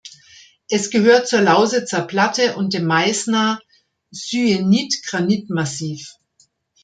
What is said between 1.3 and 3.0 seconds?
Lausitzer Platte und dem